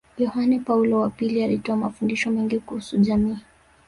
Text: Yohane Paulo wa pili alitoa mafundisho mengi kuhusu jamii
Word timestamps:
Yohane 0.17 0.59
Paulo 0.59 0.99
wa 1.01 1.09
pili 1.09 1.43
alitoa 1.43 1.75
mafundisho 1.75 2.31
mengi 2.31 2.59
kuhusu 2.59 2.97
jamii 2.97 3.37